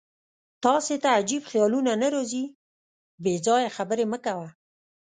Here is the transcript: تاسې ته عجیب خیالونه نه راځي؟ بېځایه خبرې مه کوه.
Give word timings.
تاسې 0.63 0.95
ته 1.03 1.09
عجیب 1.19 1.43
خیالونه 1.51 1.91
نه 2.01 2.07
راځي؟ 2.15 2.45
بېځایه 3.23 3.69
خبرې 3.77 4.05
مه 4.11 4.19
کوه. 4.25 4.49